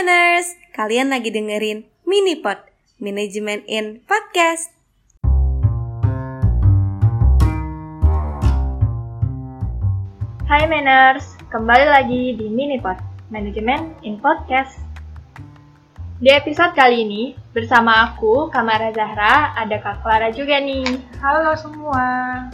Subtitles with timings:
[0.00, 2.56] Manners, kalian lagi dengerin Minipod,
[3.04, 4.72] Manajemen in Podcast.
[10.48, 12.96] Hai Manners, kembali lagi di Minipod,
[13.28, 14.80] Manajemen in Podcast.
[16.16, 20.96] Di episode kali ini, bersama aku, Kamara Zahra, ada Kak Clara juga nih.
[21.20, 22.48] Halo semua.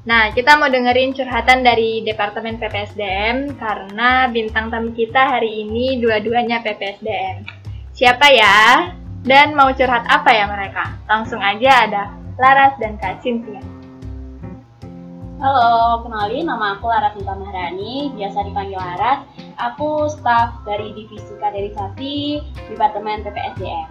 [0.00, 6.64] Nah, kita mau dengerin curhatan dari Departemen PPSDM karena bintang tamu kita hari ini dua-duanya
[6.64, 7.44] PPSDM.
[7.92, 8.96] Siapa ya?
[9.20, 10.96] Dan mau curhat apa ya mereka?
[11.04, 12.04] Langsung aja ada
[12.40, 13.60] Laras dan Kak Cynthia.
[15.36, 19.20] Halo, kenalin nama aku Laras Sinta Maharani, biasa dipanggil Laras.
[19.60, 22.40] Aku staf dari Divisi Kaderisasi
[22.72, 23.88] Departemen PPSDM.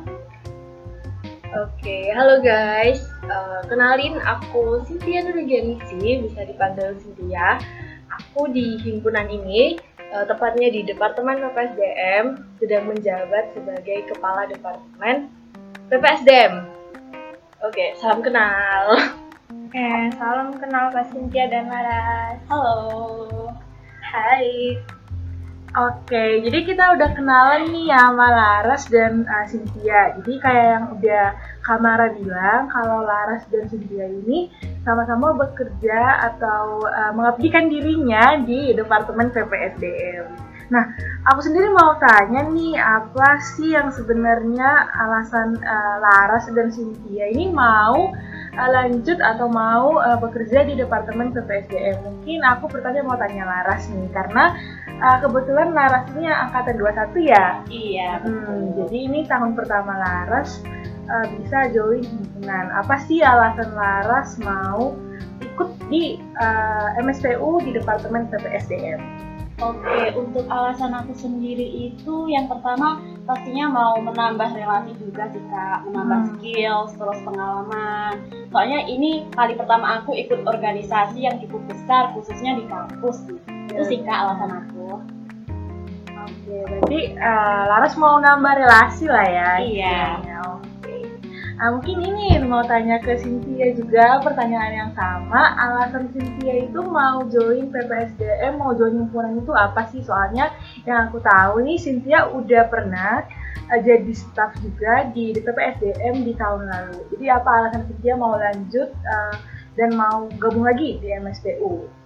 [1.53, 3.19] Oke, halo guys.
[3.30, 7.62] Uh, kenalin aku Cynthia Nurgenisi, bisa dipanggil Cynthia.
[8.10, 9.78] Aku di himpunan ini,
[10.09, 15.30] uh, tepatnya di Departemen PPSDM, sedang menjabat sebagai Kepala Departemen
[15.94, 16.66] PPSDM.
[17.62, 18.98] Oke, salam kenal.
[19.70, 22.42] Oke, salam kenal Kak Cynthia dan Laras.
[22.50, 23.53] Halo.
[24.02, 24.73] Hai.
[25.70, 30.17] Oke, jadi kita udah kenalan nih ya sama Laras dan uh, Cynthia.
[30.17, 31.25] Jadi kayak yang udah
[31.62, 34.50] Kamara bilang, kalau Laras dan Cynthia ini
[34.81, 40.50] sama-sama bekerja atau uh, mengabdikan dirinya di Departemen PPSDM.
[40.73, 40.86] Nah,
[41.30, 47.53] aku sendiri mau tanya nih, apa sih yang sebenarnya alasan uh, Laras dan Cynthia ini
[47.53, 48.09] mau
[48.58, 52.02] uh, lanjut atau mau uh, bekerja di Departemen PPSDM?
[52.06, 54.58] Mungkin aku pertama mau tanya Laras nih, karena
[55.00, 57.45] uh, kebetulan Laras ini yang angkatan 21 ya?
[57.67, 60.61] Iya, Hmm, jadi ini tahun pertama Laras
[61.08, 62.69] uh, bisa join himpunan.
[62.75, 64.95] Apa sih alasan Laras mau
[65.39, 69.02] ikut di uh, MSPU di Departemen PPSDM?
[69.59, 75.84] Oke, untuk alasan aku sendiri itu yang pertama pastinya mau menambah relasi juga sih kak,
[75.84, 76.29] menambah Hmm.
[76.40, 78.24] skills, terus pengalaman.
[78.56, 83.19] Soalnya ini kali pertama aku ikut organisasi yang cukup besar, khususnya di kampus.
[83.28, 83.49] nih.
[83.69, 84.97] Itu sih kak alasan aku.
[86.19, 89.50] Oke, berarti uh, Laras mau nambah relasi lah ya.
[89.62, 90.00] Iya.
[90.57, 90.97] Oke.
[91.59, 95.53] Nah, mungkin ini mau tanya ke Cynthia juga pertanyaan yang sama.
[95.59, 100.01] Alasan Cynthia itu mau join PPSDM, mau join himpunan itu apa sih?
[100.01, 100.50] Soalnya
[100.90, 103.24] yang aku tahu nih Cynthia udah pernah
[103.69, 107.00] uh, jadi staff juga di, di PPSDM di tahun lalu.
[107.16, 109.36] Jadi apa alasan Cynthia mau lanjut uh,
[109.78, 111.99] dan mau gabung lagi di MSPU?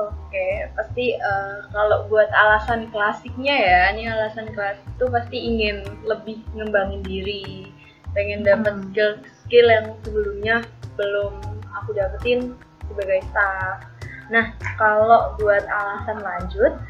[0.00, 6.40] Oke, pasti uh, kalau buat alasan klasiknya ya, ini alasan klasik itu pasti ingin lebih
[6.56, 7.68] ngembangin diri,
[8.16, 8.84] pengen dapat Hmm.
[8.88, 9.12] skill
[9.44, 10.56] skill yang sebelumnya
[10.96, 11.36] belum
[11.76, 12.56] aku dapetin
[12.88, 13.84] sebagai staff.
[14.32, 16.80] Nah, kalau buat alasan lanjut,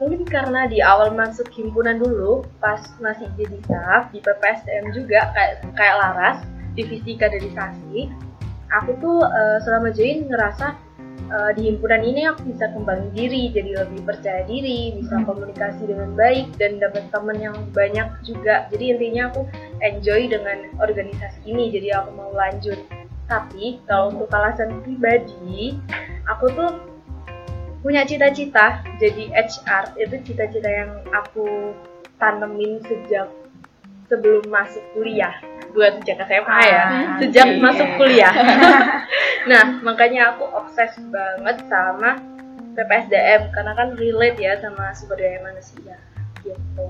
[0.00, 5.68] mungkin karena di awal masuk himpunan dulu, pas masih jadi staff di PPSDM juga kayak
[5.76, 6.38] kayak Laras,
[6.72, 8.08] divisi kaderisasi,
[8.72, 10.87] aku tuh uh, selama join ngerasa
[11.32, 15.26] uh, di himpunan ini aku bisa kembangin diri jadi lebih percaya diri bisa Hmm.
[15.28, 18.68] komunikasi dengan baik dan dapat teman yang banyak juga.
[18.72, 19.42] Jadi intinya aku
[19.84, 22.78] enjoy dengan organisasi ini jadi aku mau lanjut.
[23.28, 25.76] Tapi kalau untuk alasan pribadi
[26.24, 26.70] aku tuh
[27.84, 31.76] punya cita-cita jadi HR itu cita-cita yang aku
[32.18, 33.30] tanemin sejak
[34.10, 35.36] sebelum masuk kuliah
[35.70, 37.60] buat sejak SMA ya Ah, sejak iya.
[37.60, 38.34] masuk kuliah
[39.50, 42.20] Nah, makanya aku obses banget sama
[42.74, 45.96] PPSDM karena kan relate ya sama sumber daya manusia
[46.44, 46.86] gitu.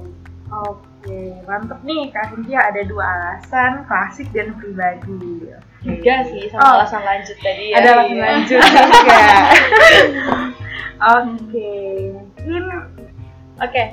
[0.49, 5.55] Oke, mantep nih Kak Cynthia ada dua alasan, klasik dan pribadi.
[5.79, 6.03] Oke.
[6.03, 6.75] Juga sih sama Oh.
[6.81, 7.75] alasan lanjut tadi ya.
[7.79, 8.25] Ada alasan Iya.
[8.27, 9.23] lanjut juga.
[11.15, 11.71] Oke,
[12.11, 12.63] mungkin
[13.59, 13.85] Oke,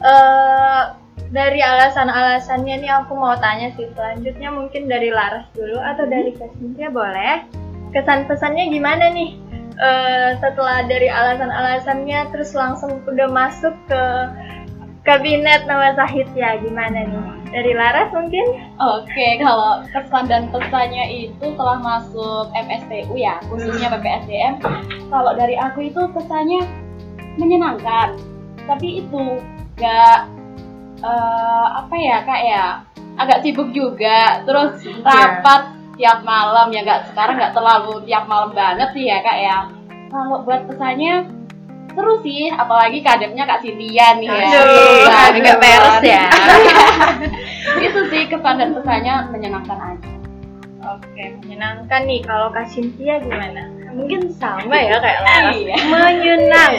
[0.00, 0.82] eh,
[1.30, 6.50] dari alasan-alasannya nih aku mau tanya sih selanjutnya mungkin dari Laras dulu atau dari Kak
[6.58, 7.46] Cynthia boleh.
[7.94, 9.38] Kesan-pesannya gimana nih?
[9.80, 14.02] Eh, setelah dari alasan-alasannya terus langsung udah masuk ke
[15.06, 17.24] kabinet nama Zahid ya gimana nih?
[17.50, 18.46] Dari Laras mungkin?
[18.78, 24.62] Oke, kalau kesan dan pesannya itu setelah masuk MSPU ya, khususnya PPSDM.
[25.10, 26.66] Kalau dari aku itu kesannya
[27.38, 28.18] menyenangkan,
[28.66, 29.42] tapi itu
[29.80, 30.30] gak
[31.00, 32.66] eh, apa ya kak ya,
[33.16, 34.44] agak sibuk juga.
[34.44, 35.12] Terus Sibuk ya.
[35.12, 35.62] rapat
[36.00, 39.58] tiap malam ya nggak sekarang nggak terlalu tiap malam banget sih ya kak ya.
[40.10, 41.28] Kalau buat pesannya
[41.90, 44.46] seru sih, apalagi kadepnya kak Cynthia nih ya.
[44.62, 46.24] Aduh, nggak gitu beres ya.
[47.86, 50.10] itu sih kesan dan pesannya menyenangkan aja.
[50.80, 52.24] Oke, menyenangkan nih.
[52.24, 53.68] Kalau Kak Cynthia gimana?
[53.92, 55.56] Mungkin sama ya kayak Laras.
[55.60, 55.76] Iya.
[55.92, 56.72] Menyenangkan.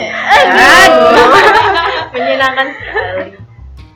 [2.14, 3.41] menyenangkan sekali.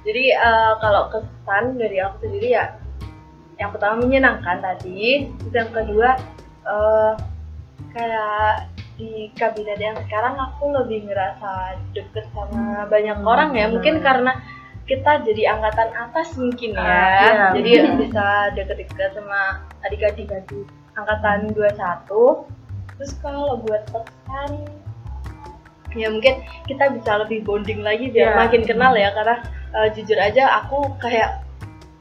[0.07, 2.79] Jadi eh, kalau kesan dari aku sendiri ya,
[3.59, 6.15] yang pertama menyenangkan tadi, terus yang kedua
[6.63, 7.13] eh,
[7.91, 14.41] kayak di kabinet yang sekarang aku lebih ngerasa deket sama banyak orang ya, mungkin karena
[14.87, 18.25] kita jadi angkatan atas mungkin ya, Ah, iya, jadi bisa
[18.55, 20.31] deket-deket sama adik-adik
[20.95, 22.47] angkatan 21
[22.97, 24.65] terus kalau buat pesan
[25.93, 28.39] ya mungkin kita bisa lebih bonding lagi biar Iya.
[28.47, 29.37] makin kenal ya karena
[29.69, 31.43] eh, jujur aja aku kayak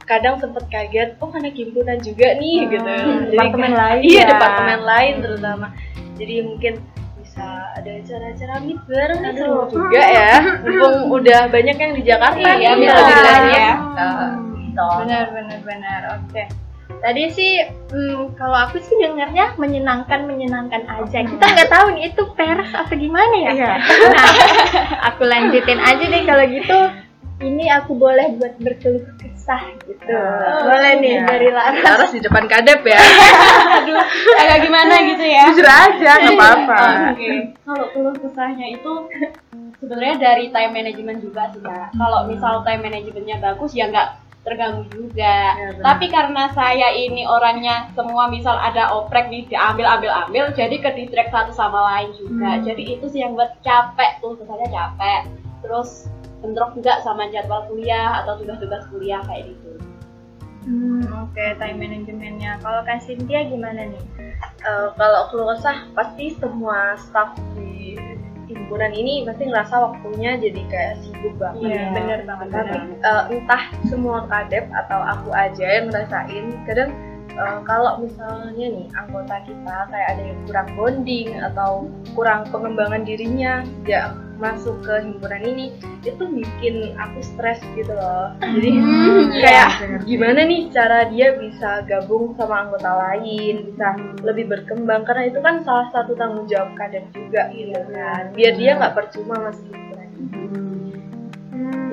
[0.02, 4.26] kadang sempet kaget oh anak himpunan juga nih gitu Jadi departemen kayak- lain iya ya.
[4.30, 5.68] departemen lain terutama
[6.14, 6.74] jadi mungkin
[7.18, 12.38] bisa ada acara-acara meet bareng nih seru juga ya mumpung udah banyak yang di Jakarta
[12.40, 13.58] Iya, nih dibilang dibilangnya.
[13.60, 13.74] ya.
[13.98, 14.30] Eh,
[14.62, 14.86] gitu.
[15.02, 16.02] Benar benar benar.
[16.16, 16.44] Oke.
[16.96, 17.52] Tadi sih
[17.92, 21.20] hmm, kalau aku sih dengarnya menyenangkan menyenangkan aja.
[21.24, 23.52] Kita nggak tahu nih itu peres apa gimana ya.
[23.52, 23.74] Iya.
[24.08, 24.32] Nah,
[25.06, 26.78] aku lanjutin aja deh kalau gitu.
[27.36, 30.08] Ini aku boleh buat berkeluh kesah gitu.
[30.64, 31.28] boleh nih iya.
[31.28, 31.84] dari Laras.
[31.84, 32.96] Laras di depan kadep ya
[33.84, 34.00] Aduh,
[34.40, 35.44] agak gimana gitu ya.
[35.52, 36.80] Jujur aja, nggak apa-apa.
[37.12, 37.30] Oke,
[37.68, 38.94] kalau keluh kesahnya itu
[39.84, 41.92] sebenarnya dari time management juga sih kak.
[42.00, 45.36] Kalau misal time managementnya bagus ya nggak terganggu juga.
[45.58, 45.84] Ya, benar.
[45.84, 50.90] Tapi karena saya ini orangnya semua misal ada oprek nih diambil ambil ambil, jadi ke
[50.94, 52.62] distract satu sama lain juga.
[52.62, 55.22] Jadi itu sih yang buat capek tuh, kesannya capek.
[55.66, 56.06] Terus
[56.46, 59.72] bentrok juga sama jadwal kuliah atau tugas-tugas kuliah kayak gitu.
[60.66, 62.58] Hmm, oke time manajemennya.
[62.58, 64.04] Kalau Kak Cynthia gimana nih?
[64.66, 67.98] Eh, kalau keluh kesah pasti semua staff di
[68.46, 72.50] himpunan ini pasti ngerasa waktunya jadi kayak sibuk banget Iya, bener banget.
[72.50, 76.94] tapi eh, entah semua kadep atau aku aja yang ngerasain kadang
[77.30, 81.72] eh, kalau misalnya nih anggota kita kayak ada yang kurang bonding atau
[82.14, 85.66] kurang pengembangan dirinya ya masuk ke himpunan ini
[86.04, 88.36] itu bikin aku stres gitu loh.
[88.40, 88.70] Jadi
[89.44, 89.70] kayak
[90.04, 95.08] gimana nih cara dia bisa gabung sama anggota lain bisa lebih berkembang?
[95.08, 98.32] Karena itu kan salah satu tanggung jawab kadep juga gitu kan.
[98.36, 100.46] Biar dia nggak percuma masuk himpunan ini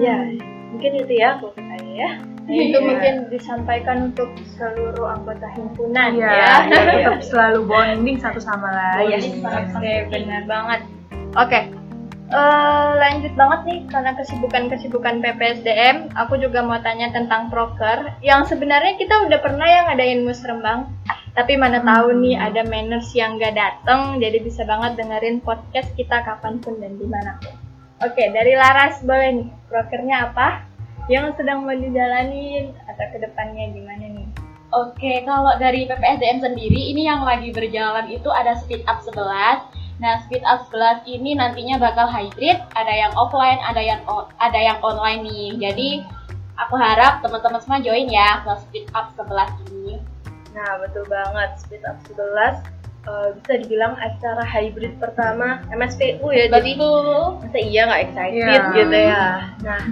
[0.00, 0.18] ya
[0.72, 2.10] mungkin itu ya aku saya ya.
[2.42, 6.54] Itu mungkin disampaikan untuk seluruh anggota himpunan Iya, ya.
[6.66, 8.66] biar tetap selalu bonding satu sama
[8.98, 9.14] lain.
[9.14, 10.80] Yes, oke, benar banget.
[11.38, 11.60] Oke,
[12.32, 18.96] eh, lanjut banget nih karena kesibukan-kesibukan PPSDM, aku juga mau tanya tentang proker yang sebenarnya
[18.96, 20.88] kita udah pernah yang ngadain musrembang,
[21.36, 26.24] tapi mana tahu nih ada manners yang gak dateng, jadi bisa banget dengerin podcast kita
[26.24, 27.52] kapan pun dan di mana pun.
[28.02, 30.66] Oke, dari Laras boleh nih, prokernya apa?
[31.06, 34.28] Yang sedang mau dijalanin atau ke depannya gimana nih?
[34.72, 39.81] Oke, kalau dari PPSDM sendiri ini yang lagi berjalan itu ada speed up 11.
[40.02, 44.02] Nah, speed up 11 ini nantinya bakal hybrid, ada yang offline, ada yang
[44.42, 45.48] ada yang online nih.
[45.62, 45.88] Jadi
[46.58, 50.02] aku harap teman-teman semua join ya ke speed up 11 ini.
[50.52, 51.56] Nah, betul banget.
[51.56, 52.60] Speed Up 11
[53.08, 56.46] eh, bisa dibilang acara hybrid pertama MSPU ya.
[56.52, 57.40] Jadi Betul.
[57.40, 58.74] masa iya nggak excited Iya.
[58.76, 59.24] gitu ya.
[59.64, 59.82] Nah,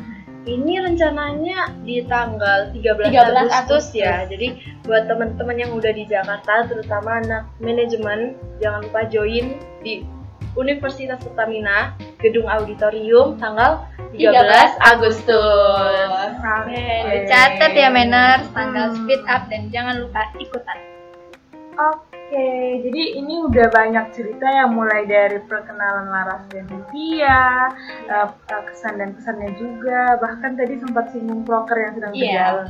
[0.48, 3.87] ini rencananya di tanggal 13, 13 Agustus, Agustus.
[3.92, 4.25] ya.
[4.25, 4.56] Jadi
[4.88, 10.06] buat teman-teman yang udah di Jakarta, terutama anak manajemen, jangan lupa join di
[10.58, 13.86] Universitas Pertamina, Gedung Auditorium, tanggal
[14.17, 16.31] 13 Agustus.
[16.43, 20.79] Oke, dicatat ya Manners, tanggal speed up dan jangan lupa ikutan.
[21.79, 22.09] Oke,
[22.87, 27.75] jadi ini udah banyak cerita yang mulai dari perkenalan Laras dan Cynthia,
[28.06, 32.31] eh, eh, kesan dan kesannya juga, bahkan tadi sempat singgung proker yang sedang Iya.
[32.31, 32.67] berjalan.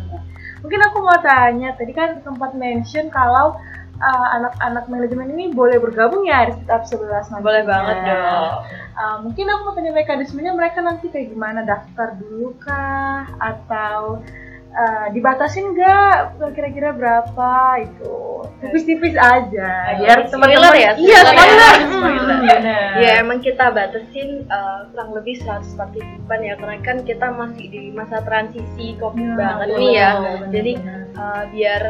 [0.61, 3.61] Mungkin aku mau tanya, tadi kan sempat mention kalau
[4.01, 7.45] eh, anak-anak manajemen ini boleh bergabung ya di Setup 11 nantinya.
[7.45, 8.53] Boleh banget dong.
[8.97, 14.25] Eh, mungkin aku mau tanya mekanismenya mereka nanti kayak gimana daftar dulu kah atau
[14.71, 16.15] eh, dibatasin nggak
[16.51, 17.51] kira-kira berapa
[17.81, 18.15] itu
[18.59, 21.77] tipis-tipis aja biar Spoiler teman-teman ya, iya spoiler.
[21.81, 22.91] Hmm, bener.
[22.97, 27.83] Ya emang kita batasin uh, kurang lebih 100 partisipan ya karena kan kita masih di
[27.91, 30.11] masa transisi covid Ya, banget nih ya.
[30.15, 31.01] benar, Jadi benar.
[31.15, 31.83] uh, biar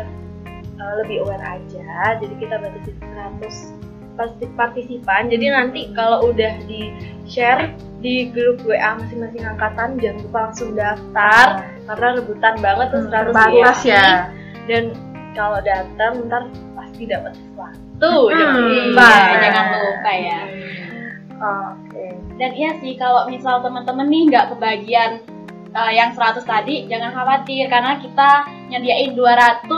[0.76, 1.90] uh, lebih aware aja.
[2.16, 3.10] Jadi kita batasin 100
[3.40, 3.89] parti-
[4.58, 5.30] partisipan.
[5.30, 6.92] Jadi nanti kalau udah di
[7.26, 11.46] share di grup WA masing-masing angkatan jangan lupa langsung daftar
[11.84, 14.06] karena rebutan banget tuh 100 terbatas ya
[14.64, 14.84] Dan
[15.36, 18.14] kalau datang ntar pasti dapat sesuatu.
[18.32, 19.10] Hmm, jangan lupa.
[19.38, 20.40] jangan lupa ya.
[21.40, 22.06] oke
[22.40, 25.10] Dan iya sih kalau misal teman-teman nih nggak kebagian
[25.76, 28.30] uh, yang 100 tadi, jangan khawatir karena kita
[28.72, 29.68] nyediain 200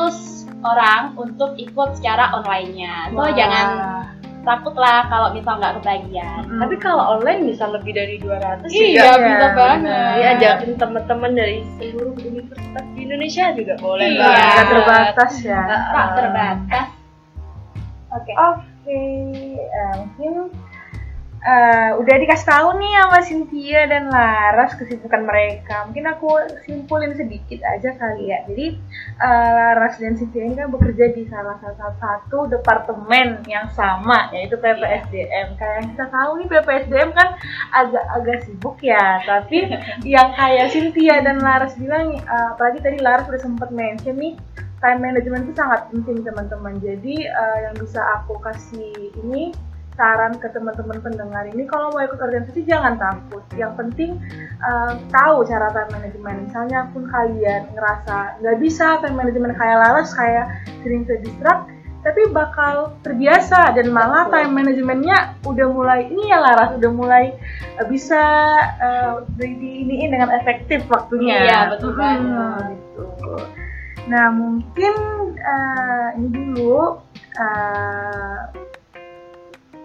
[0.63, 3.11] orang untuk ikut secara online-nya.
[3.13, 3.35] So Wah.
[3.35, 3.67] jangan
[4.43, 6.61] takut lah kalau misal nggak kebagian Hmm.
[6.61, 9.25] Tapi kalau online bisa lebih dari 200 iya juga.
[9.25, 14.09] bisa Iya, banget Jadi ajakin teman-teman dari seluruh universitas di Indonesia juga boleh.
[14.13, 14.27] Iya.
[14.29, 15.63] Nggak terbatas ya.
[15.71, 16.87] tak terbatas
[18.13, 18.33] Oke.
[18.37, 19.01] Oke,
[19.57, 20.53] eh, mungkin
[21.43, 25.91] eh, udah dikasih tahu nih sama Cynthia dan Laras kesibukan mereka.
[25.91, 26.31] Mungkin aku
[26.63, 28.47] simpulin sedikit aja kali ya.
[28.47, 28.79] Jadi
[29.19, 31.59] eh, Laras dan Cynthia ini kan bekerja di salah
[31.99, 35.59] satu, departemen yang sama, yaitu PPSDM.
[35.59, 37.29] Kayak yang kita tahu nih PPSDM kan
[37.75, 39.19] agak-agak sibuk ya.
[39.27, 39.67] Tapi
[40.15, 44.39] yang kayak Cynthia dan Laras bilang, eh, apalagi tadi Laras udah sempat mention nih
[44.83, 46.79] time management itu sangat penting teman-teman.
[46.79, 48.95] Jadi eh, yang bisa aku kasih
[49.27, 53.45] ini saran ke teman-teman pendengar ini kalau mau ikut organisasi jangan takut.
[53.55, 54.11] Yang penting
[54.61, 56.39] eh, tahu cara time management.
[56.49, 60.47] Misalnya pun kalian ngerasa nggak bisa time management kayak Laras kayak
[60.81, 61.69] sering terdistract
[62.03, 67.25] tapi bakal terbiasa dan malah time manajemennya udah mulai ini ya Laras udah mulai
[67.79, 68.23] eh, bisa
[68.83, 71.47] eh, di iniin dengan efektif waktunya.
[71.47, 72.75] Iya, betul banget.
[72.75, 73.07] gitu.
[74.11, 74.95] Nah mungkin
[75.39, 76.99] eh, ini dulu
[77.39, 78.39] eh,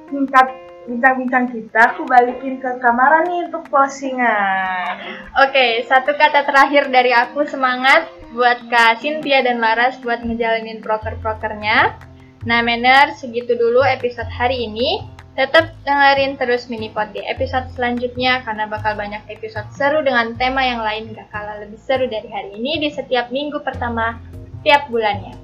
[0.07, 0.47] singkat
[0.87, 1.93] bincang-bincang kita.
[1.93, 4.95] Aku balikin ke kamar nih untuk closingan.
[5.43, 11.99] Oke, satu kata terakhir dari aku semangat buat Kak Cynthia dan Laras buat ngejalanin proker-prokernya.
[12.47, 15.03] Nah, Manner, segitu dulu episode hari ini.
[15.37, 20.81] Tetap dengerin terus Minipod di episode selanjutnya karena bakal banyak episode seru dengan tema yang
[20.81, 24.17] lain gak kalah lebih seru dari hari ini di setiap minggu pertama
[24.65, 25.37] tiap bulannya.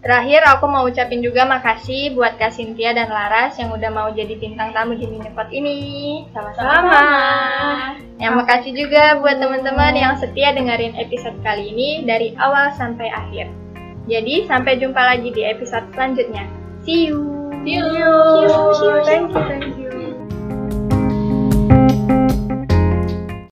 [0.00, 4.32] Terakhir, aku mau ucapin juga makasih buat Kak Cynthia dan Laras yang udah mau jadi
[4.40, 6.24] bintang tamu di minipot ini.
[6.32, 7.00] Sama-sama.
[8.16, 13.52] Yang makasih juga buat teman-teman yang setia dengerin episode kali ini dari awal sampai akhir.
[14.08, 16.48] Jadi, sampai jumpa lagi di episode selanjutnya.
[16.88, 17.20] See you.
[17.60, 17.84] See you.
[17.84, 18.56] See you.
[18.72, 19.04] See you.
[19.04, 19.44] Thank you.
[19.44, 19.89] Thank you.